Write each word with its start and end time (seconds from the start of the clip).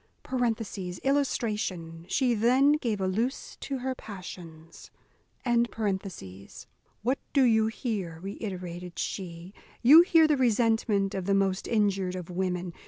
[Illustration: 1.05 2.07
She 2.09 2.33
then 2.33 2.71
gave 2.71 2.99
a 2.99 3.05
loose 3.07 3.55
to 3.57 3.77
her 3.77 3.93
passions] 3.93 4.89
"What 7.03 7.19
do 7.33 7.43
you 7.43 7.67
hear?" 7.67 8.19
reiterated 8.19 8.97
she. 8.97 9.53
"You 9.83 10.01
hear 10.01 10.27
the 10.27 10.37
resentment 10.37 11.13
of 11.13 11.25
the 11.25 11.35
most 11.35 11.67
injured 11.67 12.15
of 12.15 12.31
women. 12.31 12.73